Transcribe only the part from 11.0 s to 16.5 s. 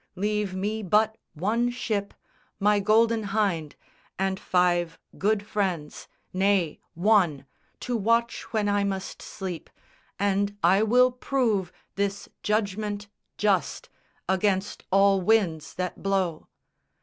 prove This judgment just against all winds that blow.